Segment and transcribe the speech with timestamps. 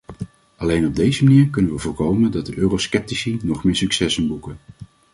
[0.57, 4.57] Alleen op deze manier kunnen we voorkomen dat de eurosceptici nog meer successen boeken.